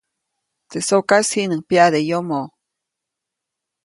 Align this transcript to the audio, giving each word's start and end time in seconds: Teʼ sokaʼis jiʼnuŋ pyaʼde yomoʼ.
Teʼ 0.69 0.85
sokaʼis 0.87 1.29
jiʼnuŋ 1.33 1.61
pyaʼde 1.69 1.99
yomoʼ. 2.09 2.47